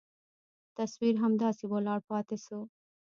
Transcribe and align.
تصوير 0.77 1.15
همداسې 1.23 1.63
ولاړ 1.71 1.99
پاته 2.09 2.37
سو. 2.45 2.59